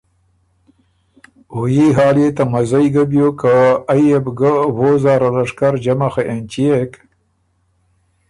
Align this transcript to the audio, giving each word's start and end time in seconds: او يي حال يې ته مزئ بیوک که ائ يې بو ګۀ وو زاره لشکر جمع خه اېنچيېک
او 1.53 1.61
يي 1.75 1.85
حال 1.97 2.17
يې 2.23 2.29
ته 2.37 2.43
مزئ 2.51 2.85
بیوک 3.11 3.35
که 3.41 3.53
ائ 3.91 4.01
يې 4.07 4.17
بو 4.23 4.31
ګۀ 4.39 4.53
وو 4.77 4.89
زاره 5.03 5.29
لشکر 5.35 5.73
جمع 5.83 6.09
خه 6.13 6.21
اېنچيېک 6.29 6.91